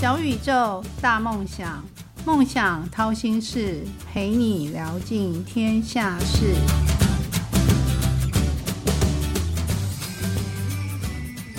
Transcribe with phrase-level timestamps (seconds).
[0.00, 1.84] 小宇宙，大梦想，
[2.24, 6.54] 梦想掏心事，陪你聊尽天下事。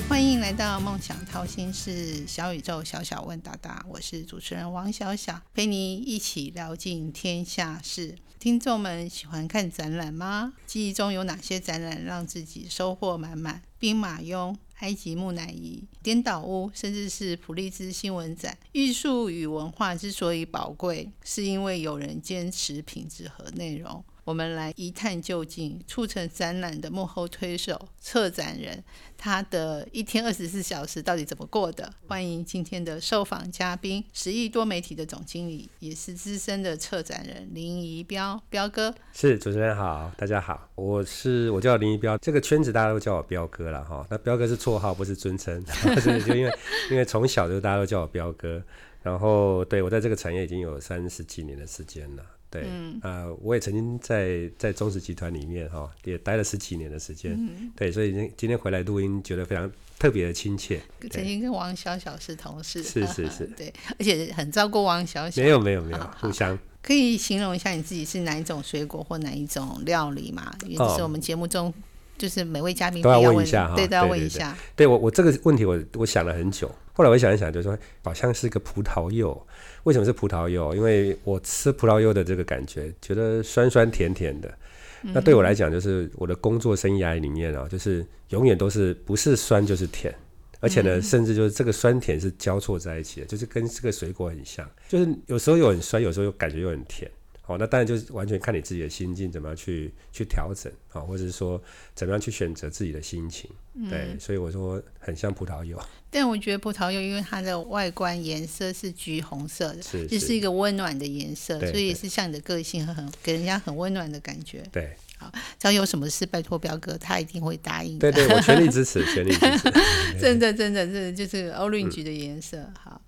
[0.07, 8.15] 欢迎来到梦想掏心事，小宇宙，小小问大大，我是主持人王小小，陪你一起聊尽天下事。
[8.39, 10.53] 听众们喜欢看展览吗？
[10.65, 13.61] 记忆中有哪些展览让自己收获满满？
[13.77, 18.57] 兵马俑、埃及木乃伊、颠倒屋，甚至是普利兹新闻展。
[18.71, 24.03] 艺术与文化之所以宝贵，是因为有人坚持品质和内容。
[24.29, 28.83] 我们来一探究竟，促成展览的幕后推手、策展人，
[29.17, 31.91] 他的一天二十四小时到底怎么过的？
[32.05, 38.93] 欢迎今天的受访嘉宾，十亿多媒体的总经理，也是资深的策展人林怡彪，彪哥。
[39.13, 44.05] 是主持人好，大家好，我是我叫林怡彪，这个圈子大家都叫我彪哥了哈。
[44.11, 45.59] 那彪哥是绰号，不是尊称，
[46.05, 46.53] 就因为
[46.91, 48.61] 因为从小就大家都叫我彪哥，
[49.01, 52.23] 然后对我在这个产业已经有三十几年的时间了。
[52.51, 52.65] 对，
[53.03, 57.37] 呃，我也曾经在在中石集团里面哈，也待了十几年的时间，
[57.75, 60.81] 对，所以今今天回来录音，觉得非常特别的亲切。
[61.11, 65.41] 曾经跟王小小是同事，是是是， 对，而且很照顾王小小。
[65.41, 66.57] 没有没有没有，互相。
[66.81, 70.51] 可以形容一下你自己是哪一种水果或哪一种料理嘛？
[70.65, 71.71] 也是我们节目中
[72.17, 74.57] 就是每位嘉宾都要问一下哈，对，都要问一下。
[74.75, 79.45] 对我我这个问题我我想了很久，后来我想一想，就说好像是个葡萄柚。
[79.89, 80.75] 为什么是葡萄柚？
[80.75, 84.53] 因为我吃葡萄柚的这个感觉，觉得酸酸甜甜的。
[85.01, 90.13] 那对我来讲，就是我的工作生涯里面啊，就是永远都是不是酸就是甜，
[90.59, 97.09] 而且呢，甚至就是这个酸甜是交错在一起的，就是跟这个水果很像，就是有时候又很酸，有时候又感觉又很甜。
[97.49, 101.59] 哦，那当然就是完全看你自己的心境怎么样去去调整啊，或者是说
[101.95, 103.49] 怎么样去选择自己的心情。
[103.89, 105.81] 对，所以我说很像葡萄柚。
[106.11, 114.63] 但我觉得葡萄柚因为它的外观颜色是橘红色的，就是一个温暖的颜色，所以也是像你的个性很给人家很温暖的感觉。
[114.71, 117.97] 对，好，只要有什么事拜托彪哥，他一定会答应。
[117.97, 119.71] 对对，我全力支持，全力支持。
[120.21, 122.71] 真的真的，真的就是 orange 的颜色。
[122.79, 123.01] 好。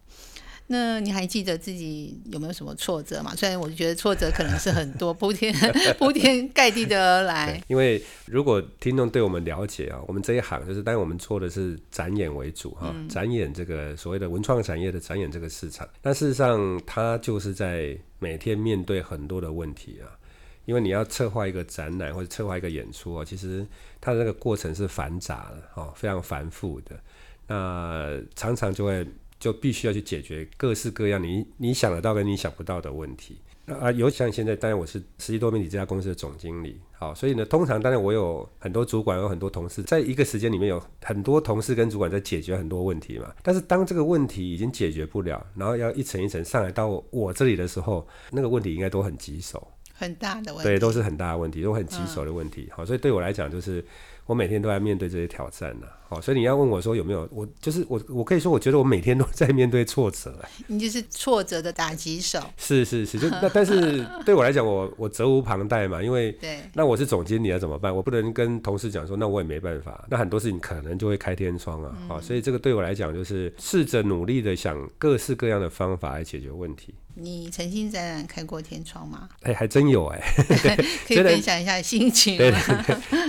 [0.71, 3.35] 那你还记得自己有没有什么挫折吗？
[3.35, 5.53] 虽然我觉得挫折可能是很多，铺天
[5.99, 7.61] 铺天盖地的而来。
[7.67, 15.85] 因为如果听众对我们了解啊，我们这一行就是，当然我们做的是展演为主哈，展演这个所谓的文创产业的展演这个市场。
[16.01, 20.07] 但事实上，它就是在每天面对很多的问题啊。
[20.65, 23.67] 因为你要策划一个展览或者策划一个演出啊，其实
[23.99, 26.97] 它的那个过程是繁杂的哦，非常繁复的。
[27.47, 29.05] 那常常就会。
[29.41, 33.39] 就必须要去解决各式各样你你想得到跟你想不到的问题。
[33.79, 43.33] 啊，尤其像现在，当然我是实际多媒体这家公司的总经理，好，所以呢，通常当然我有很多主管，有很多同事，在一个时间里面有很多同事跟主管在解决很多问题嘛。
[43.41, 52.67] 但是当这个问题已经解决不了，然后要一层一层上来到我这里的时候，那个问题应该都很棘手，很大的问题，对，都是很大的问题，都很棘手的问题。
[52.75, 53.85] 好，所以对我来讲，就是
[54.25, 55.87] 我每天都在面对这些挑战呢。
[56.11, 60.37] 哦，所以你要问我说有没有我，就是我，我可以说，我觉得我每天都在面对挫折。
[60.67, 62.37] 你就是挫折的打击手。
[62.57, 67.95] 是是是，就那但是对我来讲，我我责无旁贷嘛，因为对，那我是总经理啊怎么办？
[67.95, 70.05] 我不能跟同事讲说，那我也没办法。
[70.09, 76.93] 那很多事情可能就会开天窗啊，啊，所以这个对我来讲就是试着努力的想各式各样的方法来解决问题。
[77.13, 79.27] 你曾经展览开过天窗吗？
[79.41, 80.21] 哎，还真有哎，
[81.07, 82.37] 可以分享一下心情。
[82.37, 82.53] 对，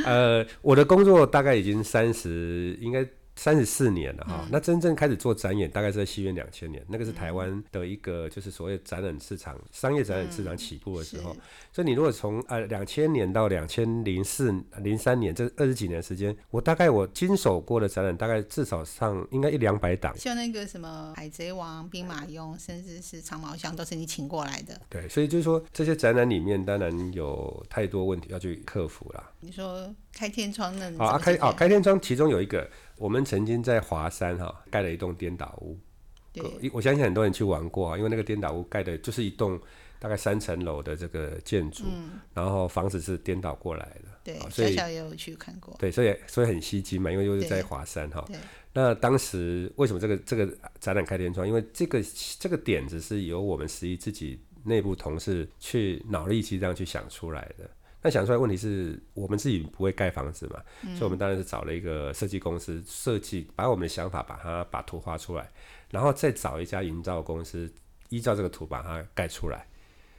[0.05, 2.72] 呃，我的工作大概已经三十。
[2.81, 11.35] 应该三十四年了哈，那真正开始做展演，大概是在西元两千年，那个是台湾的一个就是所谓展览市场、商业展览市场起步的时候。
[11.73, 20.15] 所以你如果从呃两千年到两千零四零三年这二十几年时间，我大概我经手过的展览，大概至少上应该一两百档。
[20.17, 24.79] 像那个什么海贼王、兵马俑，甚至是长毛象，都是你请过来的。
[24.91, 29.31] 对，所以就是说这些展览里面，当然有太多问题要去克服了。
[29.41, 30.93] 你说开天窗那？
[30.99, 32.69] 好啊，开啊，开天窗，其中有一个。
[33.03, 35.77] 我们曾经在华山哈盖了一栋颠倒屋，
[36.33, 39.61] 对，我相信很多人去玩过啊，因为那个颠倒屋盖的就是一栋
[39.99, 41.83] 大概三层楼的这个建筑，
[42.33, 48.25] 然后房子是颠倒过来的，对，小小也有去看过，对，所以所以很吸睛嘛，因为又是在华山哈，
[48.73, 50.49] 那当时为什么这个这个
[50.79, 51.45] 展览开天窗？
[51.45, 52.01] 因为这个
[52.39, 57.69] 这个点子是由我们十一自己内部同事去脑力激荡去想出来的。
[58.03, 60.61] 那想出来问题是我们自己不会盖房子嘛，
[60.95, 65.49] 所以我们当然是找了一个设计公司设计，把我们的想法把它把图画出来，
[65.91, 67.73] 然后再找一家营造公司
[68.09, 69.65] 依照这个图把它盖出来。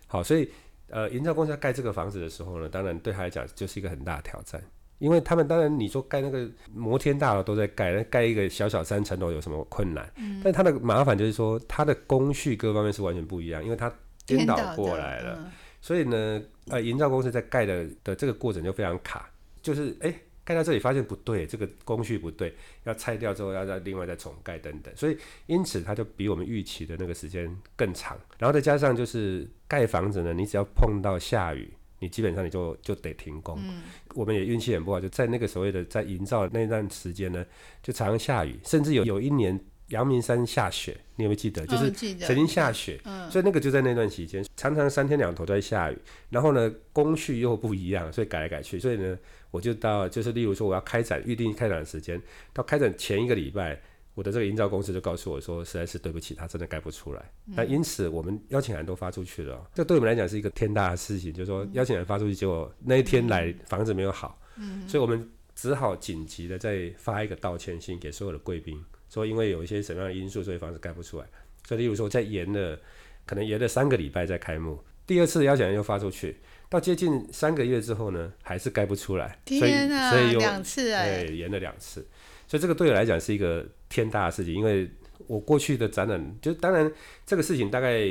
[0.07, 0.49] 好，所以
[0.87, 4.61] 呃，营造公司盖这个房子的时候呢，当然对他来讲就是一个很大的挑战，
[4.99, 10.09] 因为他们当然你说盖那个摩天大楼都在盖，那盖一个小小三层楼有什么困难？
[10.17, 13.91] 嗯，但它的麻烦就是说它的工序各方面是完全不一样，因为它
[14.25, 15.51] 颠倒过来了，
[15.83, 19.29] 所以呢，呃，营造公司在盖的的这个过程就非常卡，
[19.61, 20.11] 就是哎。
[20.45, 22.53] 盖到这里发现不对，这个工序不对，
[22.83, 28.19] 要拆掉之后要再另外再重盖等等，所以因此它就比我们预期的那个时间更长。
[28.37, 33.57] 然后再加上就是盖房子呢，你只要碰到下雨，你基本上你就就得停工。
[33.63, 33.83] 嗯，
[34.15, 37.45] 我们也运气很不好，就在那个所谓的在营造那段时间呢，
[37.81, 39.57] 就常常下雨，甚至有有一年。
[39.93, 41.65] 阳明山下雪，你有没有记得？
[41.67, 42.99] 就是曾经下雪，
[43.29, 45.97] 所以那个就在那段期间，常常三天两头都在下雨。
[46.29, 48.79] 然后呢，工序又不一样，所以改来改去。
[48.79, 49.17] 所以呢，
[49.51, 52.19] 我就到就是例如说我要开展预定开展的时间，
[52.51, 53.79] 到开展前一个礼拜，
[54.15, 57.31] 我的这个营造公司就告诉我说，实在是对不起，他真的盖不出来。
[57.45, 64.39] 那因此我们邀请函都发出去了，这对我们来讲是一个天大的事情，就是说邀请函发出去，结果那一天来房子没有好，
[64.87, 68.83] 所以我们只好紧急的再发一个道歉信给所有的贵宾。
[69.13, 71.25] 说因为有一些什么样的因素，所以房子盖不出来。
[71.67, 72.79] 所以例如说，在延了，
[73.25, 76.37] 可能延了三个礼拜再开幕，第二次邀请函又发出去，
[76.69, 79.37] 到接近三个月之后呢，还是盖不出来。
[79.45, 80.09] 天啊！
[80.09, 82.05] 所以有两次哎，延了两次。
[82.47, 84.89] 所以这个对我来讲是一个天大的事情，因为
[85.27, 86.91] 我过去的展览，就当然
[87.25, 88.01] 这个事情大概。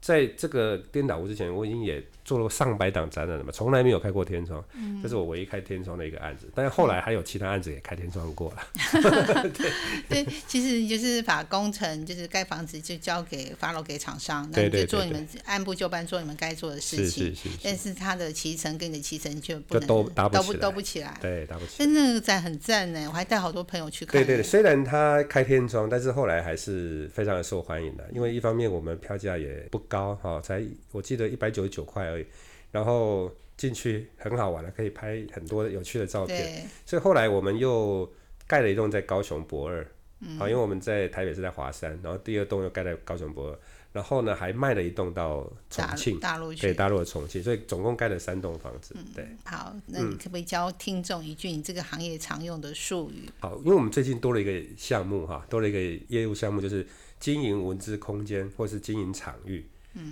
[0.00, 4.62] 在这个颠倒屋之前，我已经也做了上百档展览的嘛，从来没有开过天窗，
[5.02, 6.46] 这是我唯一开天窗的一个案子。
[6.54, 8.58] 但是后来还有其他案子也开天窗过了。
[9.56, 9.72] 对
[10.10, 17.34] 对，其实就是把工程，就是盖房子就交给发楼给厂商，那就做你们按部就班做你们该做的事情。
[17.34, 17.58] 是是是。
[17.64, 21.16] 但是它的脐层跟你的脐层就就都搭不都不起来。
[21.22, 21.76] 对，搭不起。
[21.78, 24.20] 但那个展很赞呢，我还带好多朋友去看。
[24.20, 30.62] 对对对，虽然它开天窗，但是后来还是非常的受欢迎的，因为一方面我们票价也不高哈，才。
[30.90, 32.17] 我记得一百九十九块而已，
[32.70, 36.68] 然后进去很好玩了，可以拍很多有趣的照片。
[36.86, 38.10] 所以后来我们又
[38.46, 39.86] 盖了一栋在高雄博二，
[40.38, 43.58] 好，因为我们在台北是在华山，然后第二栋又盖在高雄博二，
[43.92, 46.20] 然后呢还卖了一栋到重庆。
[46.20, 48.94] 大陆，对大陆的重庆，所以总共盖了三栋房子。
[49.14, 53.28] 对，好，那你可不可以教听众一句你这个行业常用的术语？
[53.40, 56.86] 好，因为我们最近多了一个项目哈，多了一个业务项目，就是
[57.18, 59.66] 经营文字空间或是经营场域。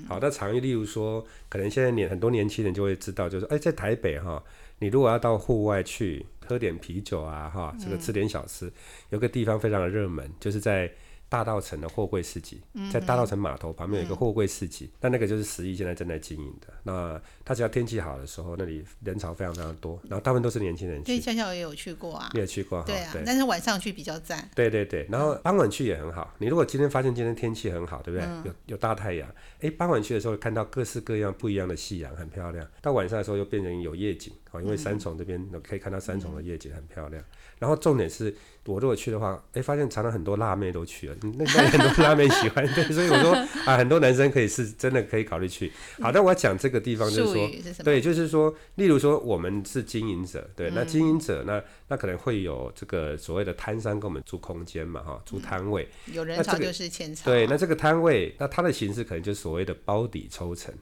[0.08, 4.42] 好，那场域，例如说，可能现在年很多年轻人就会知道，就是哎，在台北哈，
[4.78, 8.72] 你如果要到户外去喝点啤酒啊，哈，这个吃点小吃，
[9.10, 10.90] 有个地方非常的热门，就是在。
[11.28, 12.60] 大道城的货柜市集，
[12.92, 16.72] 在大道城码头旁边有一个货柜市集，那那个就是十一现在正在经营的。
[16.84, 21.06] 那他只要天气好的时候，那里人潮非常非常多，然后大部分都是年轻人去。
[21.06, 24.48] 对，笑笑也有去过啊，你也去过，对啊，但是晚上去比较赞。
[24.54, 26.32] 对对对，然后傍晚去也很好。
[26.38, 28.28] 你如果今天发现今天天气很好，对不对？
[28.44, 29.28] 有有大太阳，
[29.60, 32.64] 哎，傍晚去的时候看到各式各样不一样的夕阳，很漂亮。
[32.80, 37.22] 到晚上的时候又变成有夜景，哦，因为三重这边可以看到三重的夜景很漂亮。
[37.58, 38.34] 然后重点是。
[38.66, 43.32] 我如果去的话，哎，发现常常很多辣妹都去了，那那很多辣妹喜欢， 对，所以我说
[43.64, 45.72] 啊，很多男生可以是真的可以考虑去。
[46.00, 47.50] 好，但我要讲这个地方就是说，
[47.84, 60.72] 对，就是说，例如说我们是经营者，对，那经营者那那可能会有这个所谓的摊商给我们租空间嘛，哈，租摊位，有人潮就是钱潮，对，那这个摊位，那它的形式可能就是所谓的包底抽成。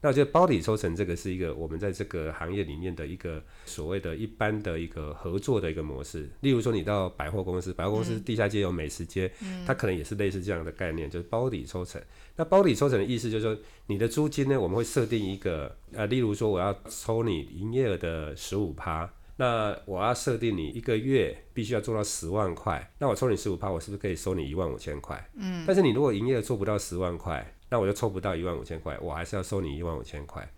[0.00, 6.30] 那我觉得包底抽成这个是一个我们在这个行业里面的一个所谓的一般的一个合作的一个模式。
[6.40, 9.28] 例如说，你到百货公司，百货公司地下街有美食街，
[9.66, 12.00] 它可能也是类似这样的概念，就是包底抽成。
[12.36, 25.28] 那包底抽成的意思就是说，你的租金呢，我们会设定一个，呃，例如说我要抽你营业额的十五趴，那我要设定你一个月必须要做到十万块，那我抽你十五趴，我是不是可以收你一万五千块？
[25.34, 25.64] 嗯。
[25.66, 30.48] 但是你如果营业额做不到十万块，那我就抽不到一万五千块，我还是要收你一万五千块，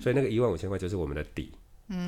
[0.00, 1.52] 所以那个一万五千块就是我们的底，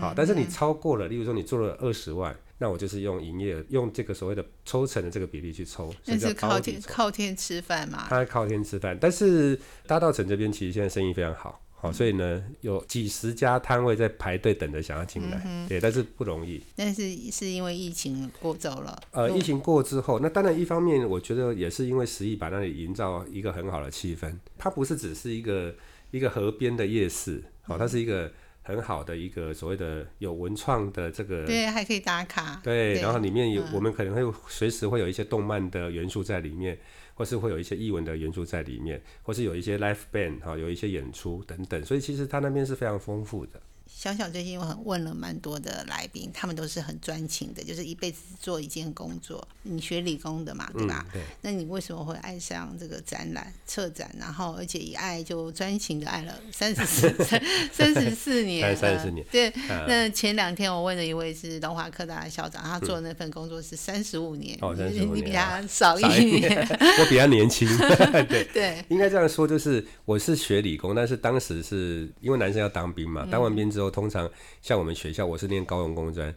[0.00, 8.06] 好，但是你超过了，例如说你做了二十万，那我就是用营业用这个所谓的抽成的这个比例去抽，那是靠天靠天吃饭嘛？
[8.08, 11.63] 他靠天吃饭，但是大道城这边其实现在生意非常好。
[11.84, 16.58] 好，所以呢，有几十家摊位在排队等着想要进来，对，但是不容易。
[16.74, 18.98] 但是是因为疫情过走了。
[19.10, 24.34] 呃，疫情过之后，那当然一方面，我觉得也是因为十亿把那里营造一个很好的气氛。
[24.56, 25.74] 它不是只是一个
[26.10, 31.44] 一个河边的夜市，好，它是一个很好的一个所谓的有文创的这个。
[31.44, 32.62] 对，还可以打卡。
[32.64, 36.78] 对，然后里面有我们可能会随时会有一些动漫的元素在里面。
[37.14, 43.60] 或是会有一些译文的元素在里面，或是有一些 live band 哈，有一些演出等等，所以其实它那边是非常丰富的。
[43.86, 49.46] 小小最近我很问了蛮多的来宾，他们都是很专情的，就是一辈子做一件工作。
[49.62, 51.06] 你学理工的嘛，对吧？
[51.10, 51.22] 对。
[51.40, 54.14] 那你为什么会爱上这个展览、策展？
[54.18, 57.08] 然后而且一爱就专情的爱了三十四、
[57.72, 58.76] 三十四年。
[58.76, 59.24] 三十四年。
[59.30, 59.50] 对。
[59.88, 64.58] 那前两天我问了一位是龙华科大的校长，他做的那份工作是三十五年。
[64.60, 65.16] 哦，三十五年。
[65.16, 66.68] 你比他少一年。
[67.00, 67.66] 我比他年轻。
[68.28, 68.44] 对。
[68.52, 68.84] 对。
[68.88, 73.90] 应该这样说，就是我是学理工，但是当时是因为男生要当兵嘛，当完兵之后。
[73.94, 74.28] 通常
[74.60, 76.34] 像我们学校，我是念高雄工专，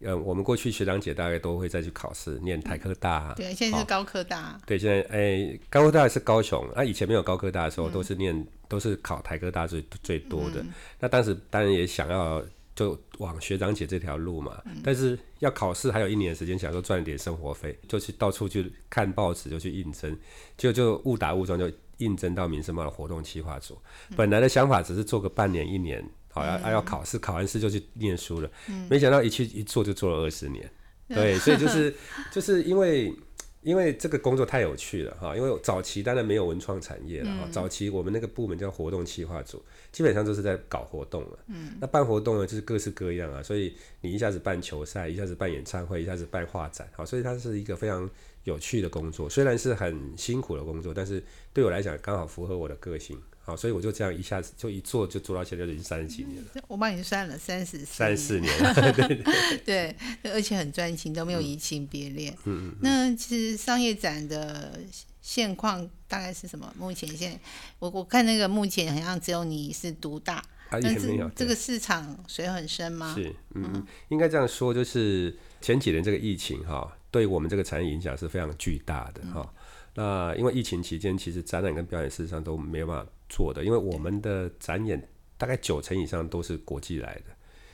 [0.00, 3.34] 呃，我们过去学长姐大概都会再去考试，念台科大。
[3.34, 4.60] 对，现在是高科大。
[4.64, 10.64] 对，现在哎，高科大是高雄，啊，以前没有高科大的时候，都是念都是考台科大最最多的。
[11.00, 12.40] 那当时当然也想要
[12.76, 20.16] 就往学长姐这条路嘛，但是要考试还有一年时间，想说赚一点生活费，就去到处去看报纸，就去应征，
[20.56, 23.76] 就就误打误撞就应征到民生报的活动企划组。
[24.16, 26.08] 本来的想法只是做个半年一年。
[26.30, 28.50] 好要要考试，考完试就去念书了。
[28.88, 30.70] 没想到一去一做就做了二十年。
[31.08, 31.92] 对，所以就是
[32.30, 33.12] 就是因为
[33.62, 35.36] 因为这个工作太有趣了哈。
[35.36, 37.48] 因为早期当然没有文创产业了哈。
[37.50, 39.60] 早期我们那个部门叫活动企划组，
[39.90, 41.38] 基本上都是在搞活动了。
[41.48, 41.72] 嗯。
[41.80, 43.42] 那办活动呢，就是各式各样啊。
[43.42, 48.08] 所以你一下子办球赛，一下子办演唱会，一下子办画展，好，所以它是一个非常
[48.44, 49.28] 有趣的工作。
[49.28, 51.20] 虽然是很辛苦的工作，但是
[51.52, 53.20] 对我来讲刚好符合我的个性。
[53.50, 56.62] 好，所以我就这样一下子就一做就做到现在，已经三十几年了。
[56.68, 58.52] 我帮你算了三十三四年，
[59.66, 62.32] 对 对，而且很专情，都没有移情别恋。
[62.44, 62.76] 嗯嗯。
[62.80, 64.78] 那其实商业展的
[65.20, 66.72] 现况大概是什么？
[66.78, 67.40] 目前现
[67.80, 70.40] 我我看那个目前好像只有你是独大，
[70.70, 73.12] 但是这个市场水很深吗？
[73.16, 79.52] 是，嗯，应该这样说，就是前几年这个疫情哈，对我们这个产业影响是非常巨大的哈。
[79.94, 85.08] 那因为疫情期间，其实展览跟表演事实上都没有办法做的，因为我们的展演
[85.38, 87.32] 大概九成以上都是国际来的，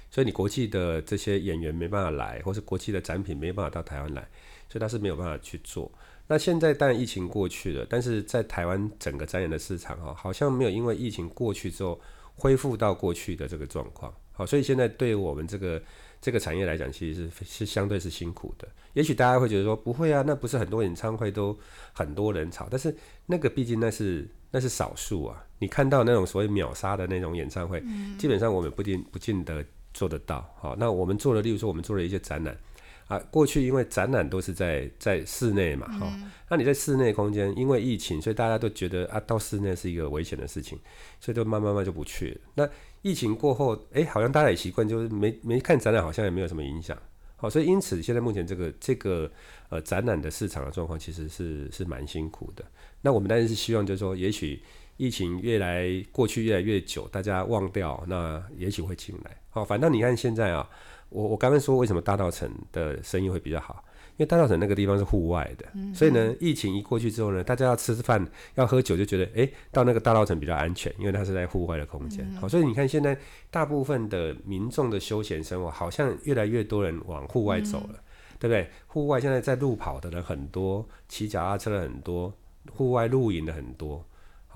[0.09, 4.21] 所以你国际的这些演员没办法来，或是国际的展品没办法到台湾来，
[4.69, 5.91] 所以他是没有办法去做。
[6.29, 12.01] 那现在当然疫情过去了，但是在台湾整个展演的市场哈，好像没有因为疫情过去之后
[12.37, 14.15] 恢复到过去的这个状况。
[14.33, 15.83] 好，所以现在对我们这个。
[16.19, 18.67] 这个产业来讲，其实是是相对是辛苦的。
[18.95, 21.57] 也许大家会觉得说，不会啊，那不是很多演唱会都
[21.93, 22.97] 很多人吵，但是
[23.27, 25.46] 那个毕竟那是那是少数啊。
[25.59, 27.83] 你看到那种所谓秒杀的那种演唱会，
[28.19, 30.49] 基本上我们不定不见得做得到。
[30.59, 32.57] 好，那我们做了，例如说我们做了一些展览。
[33.09, 36.13] 啊，过去因为展览都是在在室内嘛，哈，
[36.51, 40.77] 那你在室内空间，因为疫情，所以大家都觉得啊，到室内是一个危险的事情，
[41.21, 42.41] 所以就慢慢慢就不去了。
[42.55, 42.69] 那
[43.03, 46.99] 疫情过后，哎，好像大家也习惯，就是没没看展览，好像也没有什么影响。
[47.37, 49.31] 好，所以因此现在目前这个这个
[49.69, 52.65] 呃展览的市场的状况，其实是是蛮辛苦的。
[53.03, 54.61] 那我们当然是希望，就是说，也许
[54.97, 59.37] 疫情越来过去越来越久，大家忘掉，那也许会进来。
[59.51, 60.69] 好，反正你看现在啊。
[61.09, 63.83] 我我刚刚说为什么大道城的生意会比较好？
[64.17, 68.27] 因为大道城那个地方是户外的，所以呢，疫情一过去之后呢，大家要吃饭
[68.57, 72.29] 要喝酒就觉得，哎，到那个大道城比较安全，因为它是在户外的空间。
[72.41, 73.17] 好，所以你看现在
[73.49, 78.01] 大部分的民众的休闲生活，好像越来越多人往户外走了，
[78.41, 78.69] 对不对？
[78.89, 82.35] 户外现在在路跑的人很多，骑脚踏车的很多，
[82.73, 84.05] 户外露营的很多。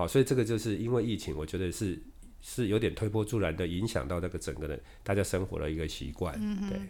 [0.00, 2.02] 好，所以这个就是因为疫情，我觉得是。
[2.42, 6.34] 是有点推波助澜的，影响到那个整个的大家生活的一个习惯。
[6.40, 6.80] 嗯对，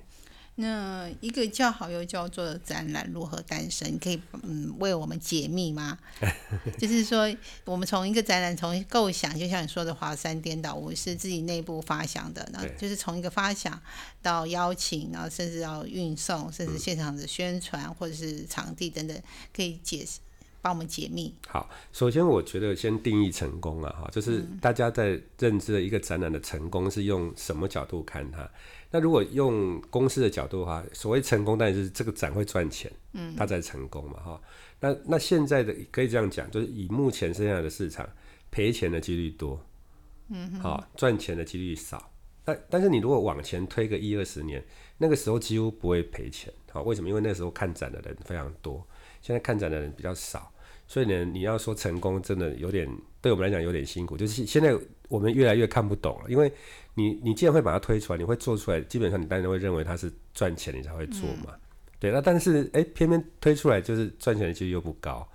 [0.55, 3.99] 那一个叫好又叫做的展览如何诞生？
[3.99, 5.99] 可以嗯为我们解密吗？
[6.79, 7.29] 就是说，
[7.64, 13.83] 我们从一个展览从构想，就像你说的华山颠倒我是自己内部发想的，然后就是从一个发想
[14.23, 19.21] 到邀请，然后甚至要运送，甚至现场的宣传或者是场地等等，
[19.52, 20.21] 可以解释。
[20.62, 21.35] 帮我们解密。
[21.47, 28.49] 好，首先我觉得先定义成功啊，哈，就是大家在认知的一个展览的成功是用什么角度看它？
[28.90, 34.40] 那如果用公司的角度的话，所谓成功当然是这个展会赚钱，嗯，它才成功嘛，哈。
[34.81, 38.09] 那那现在的可以这样讲，就是以目前剩下的市场，
[38.50, 39.61] 赔钱的几率多，
[40.29, 42.11] 嗯，好，赚钱的几率少。
[42.43, 44.64] 但但是你如果往前推个一二十年，
[44.99, 47.09] 那个时候几乎不会赔钱，好，为什么？
[47.09, 48.85] 因为那时候看展的人非常多。
[49.21, 50.50] 现在看展的人比较少，
[50.87, 52.89] 所以呢，你要说成功，真的有点
[53.21, 54.17] 对我们来讲有点辛苦。
[54.17, 54.77] 就是现在
[55.09, 56.53] 我们越来越看不懂了，因为
[56.95, 61.55] 你你既然会把它推出来，你会做出来，基本上你当然会认为它是赚钱，你才会做嘛。
[61.99, 65.27] 对，那但是哎，偏偏推出来就是赚钱的几率又不高。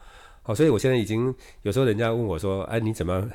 [0.42, 3.30] 好，所以我现在已经有时候人家问我说，哎，你怎么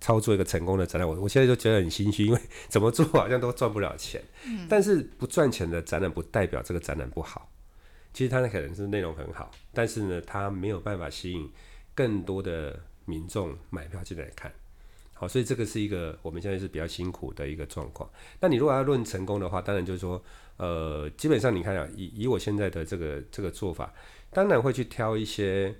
[0.00, 1.08] 操作一个成功的展览？
[1.08, 4.22] 我我现在就觉得很心虚，因为怎么做好像都赚不了钱。
[4.46, 4.66] 嗯。
[4.68, 7.50] 但是不赚钱的展览不代表这个展览不好。
[8.14, 11.50] 其实它可能是内容很好，但是呢，它没有办法吸引
[11.94, 14.50] 更多的民众买票进来看。
[15.12, 18.08] 好，所以这个是一个我们现在是比较辛苦的一个状况。
[18.40, 20.22] 那你如果要论成功的话，当然就是说，
[20.56, 23.92] 呃，基本上你看啊，以以我现在的这个这个做法，
[24.30, 25.74] 当然会去挑一些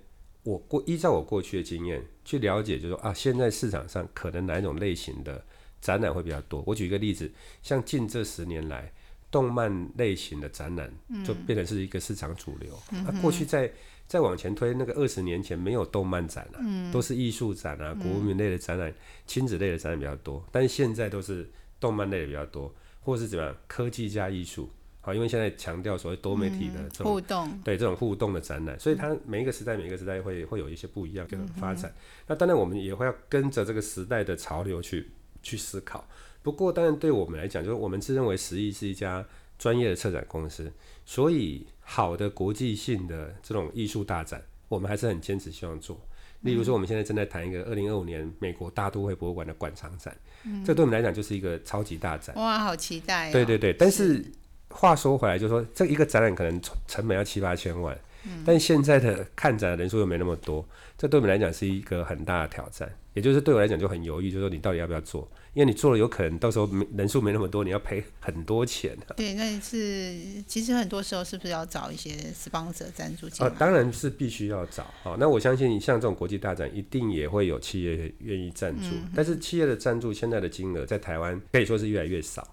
[0.44, 5.44] 我过依照我过去的经验去了解，就是说啊，现在市场上可能哪一种类型的
[5.80, 6.62] 展览会比较多。
[6.66, 7.30] 我举一个例子，
[7.62, 8.92] 像近这十年来，
[9.34, 10.88] 动漫类型的展览
[11.26, 12.72] 就变成是一个市场主流。
[13.04, 13.68] 那过去在
[14.06, 16.62] 再往前推，那个二十年前没有动漫展啊，
[16.92, 18.94] 都是艺术展啊、国民类的展览、
[19.26, 20.40] 亲子类的展览比较多。
[20.52, 21.50] 但是现在都是
[21.80, 24.70] 动漫类的比较多，或是怎么样，科技加艺术。
[25.00, 31.92] 好，因为现在强调所谓多媒体的这种互动，对这种互动的展览，所以它每一个时代每一个时代会会有一些不一样的发展。
[32.28, 35.10] 那当然我们也会要跟着这个时代的潮流去
[35.42, 36.06] 去思考。
[36.44, 39.26] 不过当然对我们来讲，就是我们自认为十亿是一家
[39.58, 40.72] 专业的策展公司，
[41.04, 45.98] 所以好的国际性的这种艺术大展，我们还是很坚持希望做。
[46.42, 50.16] 例如说，我们现在正在谈一个二零二五年美国大都会博物馆的馆藏展，
[50.64, 52.36] 这对我们来讲就是一个超级大展。
[52.36, 53.32] 哇，好期待！
[53.32, 54.24] 对对对，但是。
[54.70, 57.96] 话说回来，就是说这一个展览可能成本要七八千万，
[58.44, 60.66] 但现在的看展的人数又没那么多，
[60.96, 62.90] 这对我们来讲是一个很大的挑战。
[63.14, 65.30] 也就是对我来讲就很犹豫，就说你到底要不要做？
[65.52, 68.98] 因为你做了，有可能到时候没人数没那么多，你要赔很多钱。
[69.16, 73.52] 对，那是其实很多时候是不是要找一些 sponsor 赞助进来？
[73.56, 74.84] 当然是必须要找。
[75.04, 82.44] 好，那我相信像这种国际大展，一定也会有企业愿意赞助，但是企业的赞助现在的金额在台湾可以说是越来越少。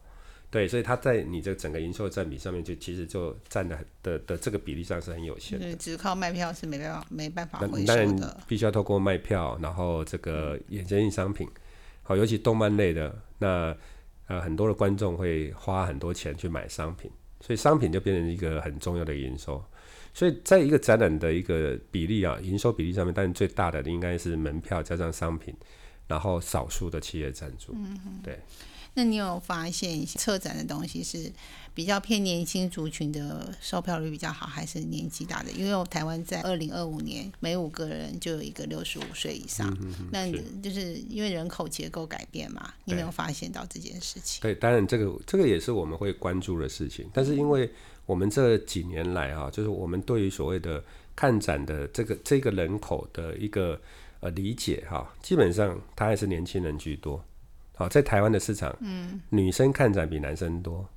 [0.52, 5.74] 对，所以它在你这整个营收占比上面，就其实就占的的的这个比例上是很有限的。
[5.78, 8.38] 只靠卖票是没办法没办法回收的。
[8.50, 11.48] 必须要透过卖票，然后这个衍生性商品，
[12.04, 13.74] 好，尤其动漫类的，那
[14.28, 19.64] 呃很多的观众会花很多钱去买商品，所以商品就变成一个很重要的营收。
[20.14, 25.56] 所以在一个展览的一个比例啊，营收比例上面，当然最大的应该是门票加上商品，
[26.10, 28.38] 然后少数的企业赞助，嗯对。
[28.94, 31.32] 那你有发现策展的东西是
[31.74, 35.52] 比较偏年轻族群的售票率比较好，还是年纪大的？
[35.52, 39.74] 因为台湾在二零二五年每五个人就有一个六十五岁以上，
[40.12, 40.30] 那
[40.62, 42.74] 就是因为人口结构改变嘛。
[42.84, 44.42] 你没有发现到这件事情？
[44.42, 47.10] 对，当然这个这个也是我们会关注的事情。
[47.14, 47.72] 但是因为
[48.06, 50.84] 我们这几年来啊，就是我们对于所谓的
[51.16, 53.80] 看展的这个这个人口的一个
[54.20, 57.24] 呃理解哈，基本上他还是年轻人居多。
[57.82, 60.88] 好，在台湾的市场，嗯，女生看展比男生多，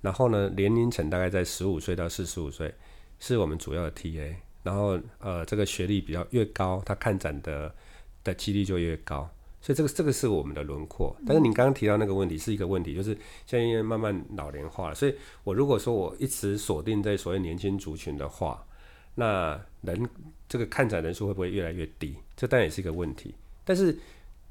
[0.00, 2.72] 然后呢，年龄层大概在十五岁到四十五岁，
[3.18, 4.32] 是我们主要的 TA。
[4.62, 7.74] 然后，呃，这个学历比较越高，他看展的
[8.22, 9.28] 的几率就越高。
[9.60, 11.16] 所以这个这个是我们的轮廓。
[11.26, 13.10] 但是你刚刚提到那个问题是一个问题，就是
[13.44, 18.64] 现在因为慢慢老龄化了，所以我如果说我一直锁定在所谓年轻族群的话，
[19.16, 20.08] 那人
[20.48, 22.14] 这个看展人数会不会越来越低？
[22.36, 23.34] 这当然也是一个问题。
[23.64, 23.98] 但是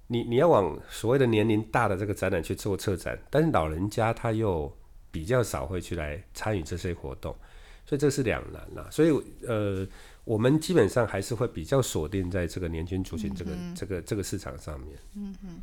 [0.07, 4.75] 你你要往所谓的年龄大的这个展览去做策展，但是老人家他又
[5.11, 7.35] 比较少会去来参与这些活动，
[7.85, 8.87] 所以这是两难啦。
[8.89, 9.11] 所以
[9.45, 9.85] 呃，
[10.23, 14.97] 我们基本上还是会比较锁定在这个年轻族群这个这个这个市场上面。
[15.15, 15.61] 嗯哼，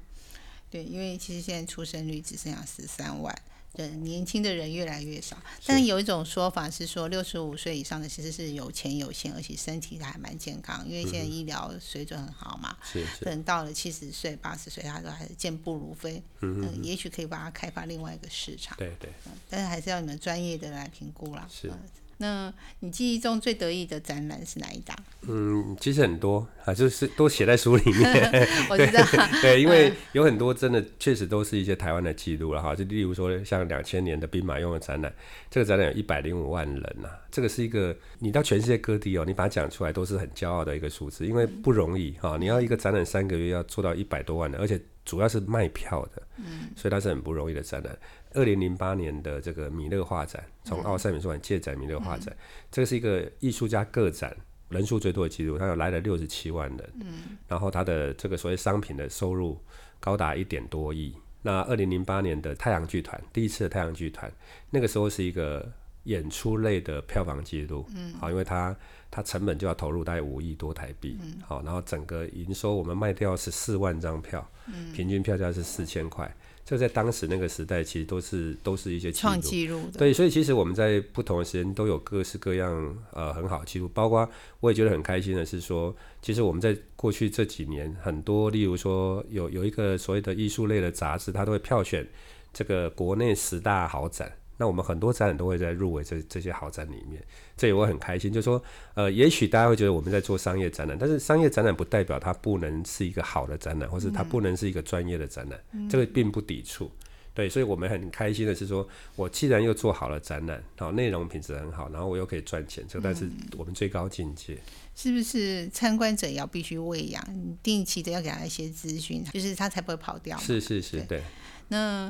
[0.70, 3.34] 对，因为其实现在出生率只剩下十三万。
[3.74, 12.76] 人年轻的人越来越少，但是有一种说法是说，六十五岁以上的其实是有钱有闲，而且身体还蛮健康，因为现在医疗水准很好嘛。
[12.84, 13.24] 是是。
[13.24, 16.22] 等到了七十岁、八十岁，他都还是健步如飞。
[16.40, 16.84] 嗯嗯。
[16.84, 18.76] 也许可以把它开发另外一个市场。
[18.78, 19.10] 对对。
[19.50, 21.48] 但是还是要你们专业的来评估啦。
[21.50, 21.72] 是。
[22.18, 24.96] 那你记忆中最得意的展览是哪一档？
[25.26, 28.30] 嗯，其实很多啊，就是都写在书里面。
[28.70, 29.02] 我知道。
[29.42, 32.74] 对，因为有很多真的确实都是一些台湾的记录了哈。
[32.74, 35.12] 就例如说，像两千年的兵马俑的展览，
[35.50, 42.36] 这个展览有一百零五万人呐，这个是一个你到全世界各地哦，你把它讲出来都是很骄傲的一个数字，因为不容易哈。
[42.38, 47.96] 你要一个展览三个月要做到一百多万人，而且主要是卖票的，嗯，所以它是很不容易的展览。
[48.34, 52.36] 二零零八年的这个米勒画展，从奥赛美术馆借展米勒画展，
[52.70, 54.36] 这个是一个艺术家个展
[54.68, 59.58] 人数最多的记录，他有来了六十七万人，嗯，然后他的这个所谓商品的收入
[60.00, 61.14] 高达一点多亿。
[61.42, 64.32] 那二零零八年的太阳剧团，第一次的太阳剧团，
[64.70, 65.70] 那个时候是一个
[66.04, 68.74] 演出类的票房记录，嗯，好，因为它
[69.10, 76.34] 它成本就要投入大概五亿多台币，嗯，好，然后整个营收我们卖掉十四万张票，嗯，平均票价是四千块。
[76.64, 79.98] 这在当时那个时代，其实都是都是一些创纪录的。
[79.98, 83.86] 对，所以其实我们在不同的时间都有各式各样呃很好的记录。
[83.88, 84.26] 包括
[84.60, 92.08] 我也觉得很开心的是说，其实我们在过去这几年很多，例如说有有一个所谓的艺术类的杂志，它都会票选
[92.52, 97.22] 这个国内十大好展，那我们很多展览都会在入围这这些好展里面，
[97.56, 98.32] 这也会很开心。
[98.32, 98.62] 就说，
[98.94, 106.90] 呃，也许大家会觉得我们在做商业展览，但是商业展览不代表它不能是一个好的展览，或是它不能是一个专业的展览，这个并不抵触。
[107.34, 114.56] 对，所以我们很开心的是说，我既然又做好了展览，然后内容品质很好，然后我又可以赚钱，这但是我们最高境界。
[114.94, 117.20] 是不是参观者要必须喂养，
[117.60, 120.38] 定期的要给他一些资讯，就是他才不会跑掉？
[120.38, 121.24] 是是是，对。
[121.66, 122.08] 那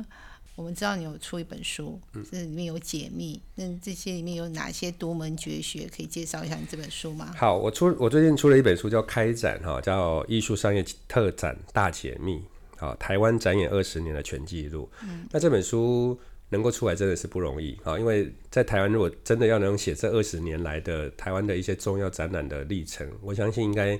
[0.55, 1.99] 我们知道你有出一本书，
[2.31, 5.87] 这里面有解密，那这些里面有哪些独门绝学？
[5.95, 7.33] 可以介绍一下你这本书吗？
[7.37, 12.37] 好，我出我最近出了一本书，叫《开展》哈，叫《艺术商业特展大解密》。
[12.77, 14.89] 好，台湾展演二十年的全记录。
[15.03, 16.17] 嗯，那这本书
[16.49, 17.99] 能够出来真的是不容易啊！
[17.99, 23.99] 因为在台湾，如果真的要能写这二十年来的台湾的一些重要展览的历程，我相信应该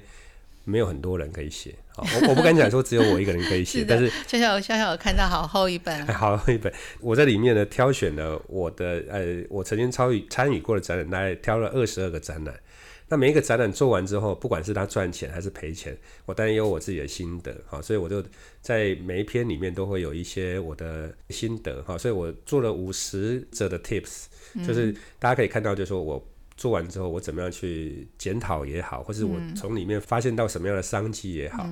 [0.65, 1.73] 没有很多人可以写。
[1.95, 6.73] 好，我我不敢讲说只有我一个人可以写， 但是小小小小看到好厚一本，好厚一本。
[6.99, 12.53] 我在里面呢挑选了我的呃，我曾经参与参与过的展览，大概挑了二十二个展览。
[13.07, 18.21] 那每一个展览做完之后，不管是他赚钱还是赔钱，我当然有我自己的心得哈，所以我就
[18.61, 24.25] 在每一篇里面都会有一些我的心得哈，所以我做了五十则的 tips，
[24.67, 26.27] 就是大家可以看到，就是说我。
[26.57, 31.67] 做完之后，我怎么样去检讨也好，或是我从里面发现到什么样的商机也好，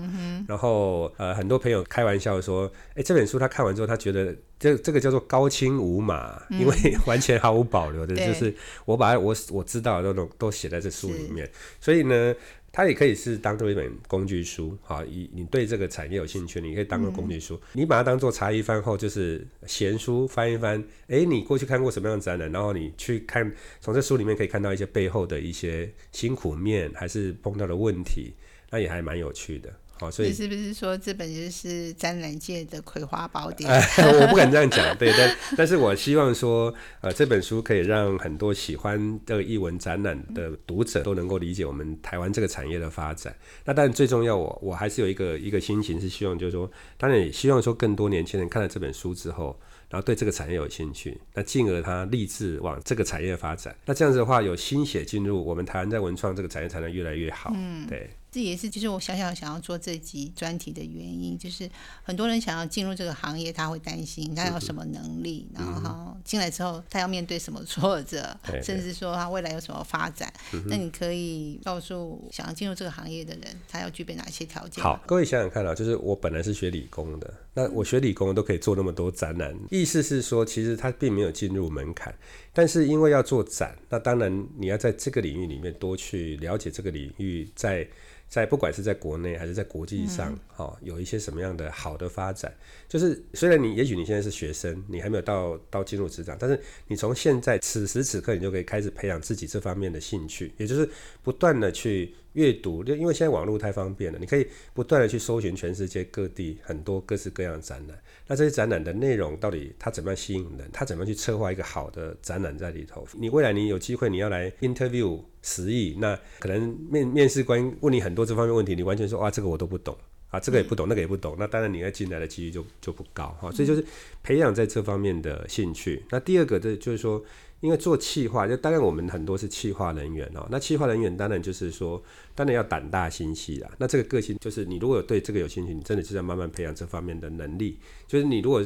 [0.48, 8.54] 然后呃，很多朋友开玩笑说，哎，这本书他看完之后，他觉得这这个叫做高清无码，因为完全毫无保留的， 就是
[8.86, 12.36] 我把我我知道的都都写在这书里面，所以呢。
[12.76, 28.34] 它也可以是当做一本工具书，好，你你对这个产业有兴趣，你可以当做工具书，你把它当做茶余饭后就是闲书翻一翻，诶，你过去看过什么样的展览，然后你去看，从这书里面可以看到一些背后的一些辛苦面，还是碰到的问题，
[28.72, 29.72] 那也还蛮有趣的。
[30.04, 33.70] 好，所以是不是说这本就是展览界的葵花宝典？
[33.72, 43.34] 我不敢这样讲，对，但但是我希望说，呃，这本书可以让很多喜欢这个艺文展览的读者都能够理解我们台湾这个产业的发展。
[43.64, 49.58] 那但最重要，我我还是有一个一个心情是希望，就是说，当然也希望说更多年轻人看了这本书之后，
[49.90, 53.74] 然后对这个产业有兴趣，那进而他立志往这个产业发展。
[53.86, 57.52] 那这样子的话，有心血进入我们台湾在文创这个产业，才能越来越好。
[57.56, 58.10] 嗯，对。
[58.34, 61.70] 这也是就是我小小想要做这集专题的原因，就是
[62.02, 70.34] 很多人想要进入这个行业，他会担心他有什么能力，然后进来之后他要面对什么挫折， 甚至说他未来有什么发展。
[70.66, 74.84] 那你可以告诉想要进入这个行业的人，他要具备哪些条件？
[74.84, 82.12] 好，各位想想看啊，就是我本来是学理工的，那我学理工都可以做那么多展览，意思是说，其实他并没有进入门槛，
[82.52, 87.88] 但是因为要做展，那当然你要在这个领域里面多去了解这个领域，在
[88.34, 92.52] 在不管是在国内还是在国际上，哈，有一些什么样的好的发展？
[92.88, 100.90] 就是虽然你也许你现在是学生，你还没有到到进入职场，但是你从现在此时此刻，你就可以开始培养自己这方面的兴趣，也就是
[101.22, 102.16] 不断的去。
[102.34, 107.96] 阅读，就因为现在网络太方便了，你可以不断的去搜寻全世界各地很多各式各样的展览。
[108.26, 110.68] 那这些展览的内容到底它怎么样吸引人？
[110.74, 113.08] 它怎么样去策划一个好的展览在里头？
[113.14, 119.96] 你未来你有机会你要来 interview 十亿，那可能面面试官问你很多这方面问题，你完全说哇这个我都不懂
[120.30, 121.36] 啊，这个也不懂，那个也不懂。
[121.38, 123.52] 那当然你要进来的几率就就不高哈。
[123.52, 123.86] 所以就是
[124.24, 126.04] 培养在这方面的兴趣。
[126.10, 127.24] 那第二个的就是说。
[127.64, 130.46] 因为做企划，就当然我们很多是企划人员哦。
[130.52, 132.04] 那企划人员当然就是说，
[132.36, 133.72] 当然要胆大心细啦。
[133.78, 137.80] 那这个个性就是，你如果对这个有兴趣，你真的是要慢慢培养这方面的能力。
[138.06, 138.62] 就是你如果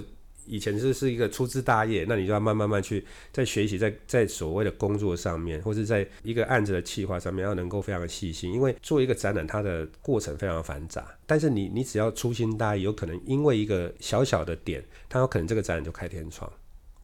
[0.48, 8.54] 以前是是一个粗枝大叶，那你就要慢慢慢去在学习，在在所谓的工作上面，或是在一个案子的企划上面，要能够非常的细心。
[8.54, 11.06] 因为做一个展览，它的过程非常繁杂。
[11.26, 16.52] 但是你你只要粗心大意，有可能因为一个小小的点，它有可能这个展览就开天窗。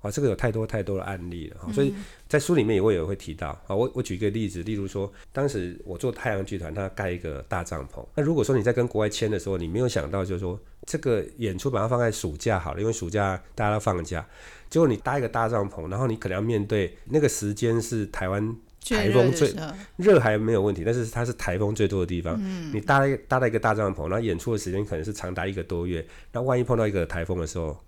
[0.02, 1.94] 啊，这个有太多太多的案例了，所以
[2.28, 3.52] 在书里面也会有会提到。
[3.68, 8.06] 啊，我我举一个例子，例如说，当时我做太阳剧团，他盖一个大帐篷。
[8.14, 14.26] 那如果说你在跟国外签的时候，你没有想到，就是说这个演出把它放在暑假好了，因为暑假大家都放假。
[14.70, 19.54] 结果你搭一个大帐篷，然后你可能要面对那个时间是台湾台风最
[19.98, 22.40] 热还没有问题，但是它是台风最多的地方。
[22.74, 26.06] 你搭了搭了一个大帐篷，然后演出的时间可能是长达一个多月。
[26.32, 27.80] 那万一碰到一个台风的时候，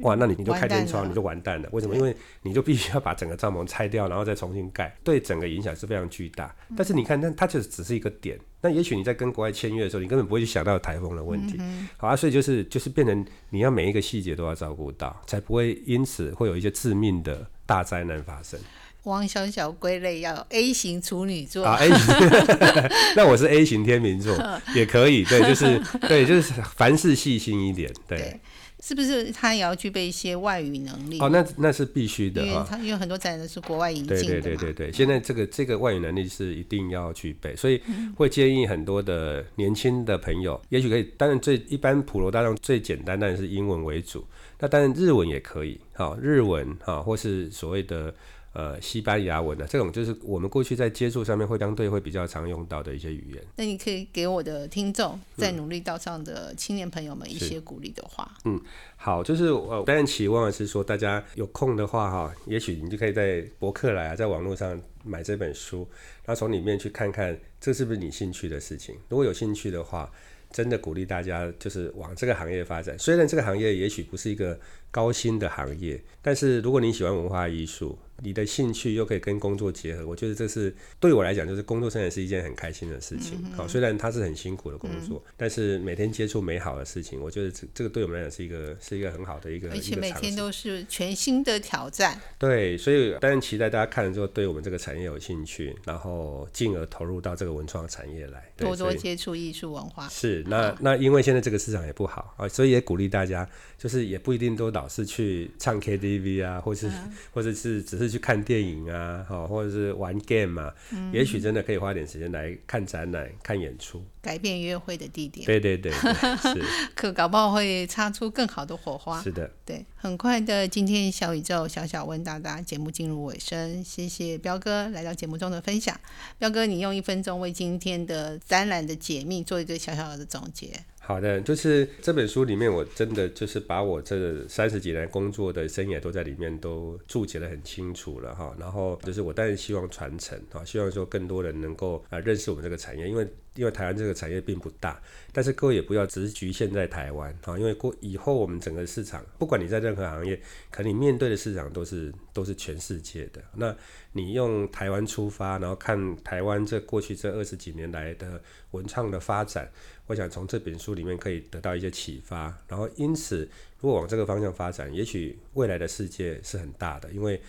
[0.04, 1.68] 哇，那你你就开天窗，你就完蛋了。
[1.72, 1.94] 为什么？
[1.94, 6.54] 因为你就必须要把整个帐篷拆掉， 然后再重新盖，对整个影响是非常巨大。
[6.76, 8.38] 但是你看，那它就只是一个点。
[8.62, 11.58] 那也许你在跟国外签约的时候，你根本不会去想到台风的问题。
[11.96, 18.60] 好啊，所以就是就是变成你要每一个细节都要照顾到，才不会因此会有一些致命的大灾难发生。
[19.04, 22.14] 王小小归类要 A 型处女座啊，A 型，
[23.16, 24.36] 那我是 A 型天秤座
[24.74, 25.24] 也可以。
[25.24, 27.90] 对，就是对，就是凡事细心一点。
[28.06, 28.38] 对。
[28.82, 31.18] 是不是他也要具备一些外语能力？
[31.20, 32.66] 哦，那那是必须的因为哈。
[32.68, 34.40] 他因为很多展览是国外引进的对嘛。
[34.42, 44.24] 对对对对，现在这个这个外语能力是一定要具备，所以嗯会建议很多的年轻的朋友，也许可以，当然最一般普罗大众最简单当然是英文为主，
[44.58, 48.14] 那当然日文也可以，好、日文哈、或是所谓的
[48.52, 53.42] 呃西班牙文的、这种就是我们过去在接触上面会相对会比较常用到的一些语言。
[53.56, 58.30] 那你可以给我的听众，在努力道上的青年朋友们一些鼓励的话。
[58.44, 58.60] 嗯
[58.96, 65.88] 好，就是我，当然期望的是说，大家有空的话哈，也许你就可以在博客来啊，在网络上买这本书，
[66.24, 68.94] 然后从里面去看看这是不是你兴趣的事情。
[69.08, 70.10] 如果有兴趣的话，
[70.50, 72.98] 真的鼓励大家就是往这个行业发展。
[72.98, 74.58] 虽然这个行业也许不是一个
[74.90, 83.42] 高薪的行业，但是如果你喜欢文化艺术，你的兴趣又可以跟工作结合，我觉得这是对我来讲，就是工作生涯是一件很开心的事情。
[83.56, 89.96] 好、虽然它是很辛苦的工作，但是每天接触美好的事情，我觉得这这个对我们来讲是一个是一个很好的一个而且。
[89.96, 92.20] 每天都是全新的挑战。
[92.38, 100.06] 对，所以当然期待大家看了之后对我们这个产业有兴趣，然后进而投入到这个文创产业来，多多接触艺术文化。
[100.10, 103.48] 是，那那因为现在这个市场也不好啊，所以也鼓励大家，
[103.78, 114.02] 就是也不一定都老是去唱 KTV 啊，或是、嗯或者是只是去看电影啊，哈，或者是玩 game 啊，嗯也许真的可以花点时间来看展览、看演出。
[114.22, 115.90] 改变约会的地点，对对对
[116.42, 116.62] 是，
[116.94, 119.24] 可搞不好会擦出更好的火花是。
[119.24, 125.98] 是的，对，很快的，今天小宇宙小小问大大节目进入尾声，谢谢彪哥来到节目中的分享。
[126.38, 130.70] 彪哥，你用一分钟为今天的展览的解密做一个小小的总结。
[131.10, 138.54] 好的，就是这本书里面，我真的就是把我这三十几年工作的生涯都在里面都注解的很清楚了哈。
[138.60, 153.42] 然后就是我当然希望传承啊，希望说更多人能够啊认识我们这个产业，因为因为台湾这个产业并不大，但是各位也不要只是局限在台湾啊，因为过以后我们整个市场，不管你在任何行业，可能你面对的市场都是都是全世界的。
[153.56, 153.74] 那
[154.12, 159.68] 你用台湾出发，然后看台湾这过去这二十几年来的文创的发展。
[160.10, 167.40] 我想从这本书里面可以得到一些启发，然后因此如果往这个方向发展，也许未来的世界是很大的，因为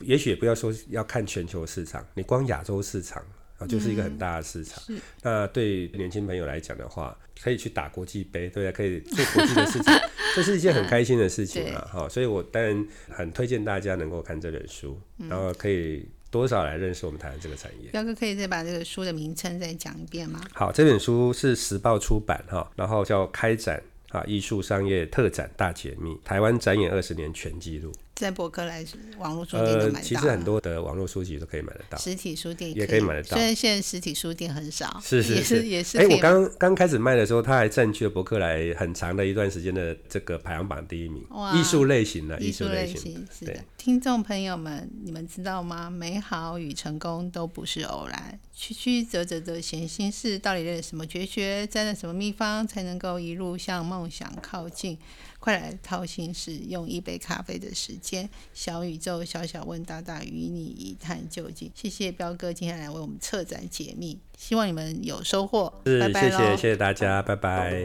[0.00, 3.20] 也许也不要说要看全球市场，你光亚洲市场
[3.58, 4.80] 啊就是一个很大的市场。
[4.84, 8.72] 是那对年轻朋友来讲的话，可以去打国际杯，对不对？
[8.72, 9.92] 可以做国际的事情，
[10.36, 11.80] 这是一件很开心的事情啊！
[11.92, 14.96] 哈，所以我当然很推荐大家能够看这本书，
[15.28, 17.88] 然后可以多少来认识我们台湾这个产业。
[17.92, 20.40] 彪哥可以再把这个书的名称再讲一遍吗？
[20.52, 27.92] 好，这本书是时报出版哈，然后叫《开展啊艺术商业特展大解密：台湾展演二十年全记录》。
[28.14, 28.84] 在博客来
[29.18, 31.98] 网络书店都呃，买到其实很多的网络书籍都可以买得到。
[31.98, 35.34] 实体书店也可可以买得到虽然现在实体书店很少，是是
[35.66, 41.52] 也是是哎、我刚刚开始卖的时候，它还占据了博客来很长的一段时间的这个排行榜第一名哇。
[41.56, 43.26] 艺术类型的，艺术类型。
[43.36, 45.90] 是对的，听众朋友们，你们知道吗？
[45.90, 54.96] 美好与成功都不是偶然，曲曲折折的闲心事，到底练了什么绝学，沾了什么秘方，才能够一路向梦想靠近？
[55.44, 61.70] 快来掏心事，用一杯咖啡的时间，小宇宙小小问大大与你一探究竟。
[61.74, 65.70] 谢谢彪哥今天来为我们策展解密，希望你们有收获。
[65.84, 67.84] 是，拜拜谢谢谢大家，拜拜。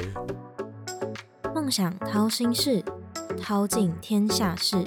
[1.54, 2.82] 梦想掏心事，
[3.38, 4.82] 掏尽天下事。